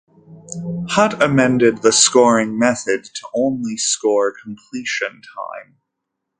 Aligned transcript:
Hutt 0.93 1.21
amended 1.21 1.83
the 1.83 1.91
scoring 1.91 2.57
method 2.57 3.03
to 3.03 3.27
only 3.35 3.77
score 3.77 4.33
completion 4.35 5.21
time. 5.21 5.77